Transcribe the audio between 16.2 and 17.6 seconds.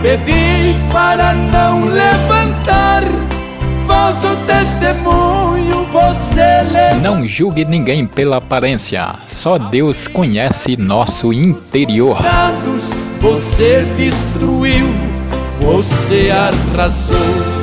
arrasou.